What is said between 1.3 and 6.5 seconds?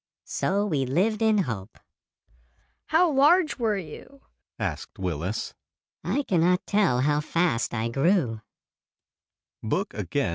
hope." "How large were you?" asked Willis. "I can